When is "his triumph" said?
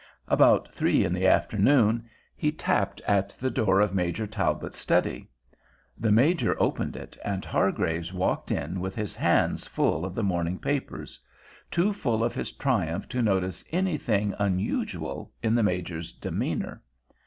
12.33-13.07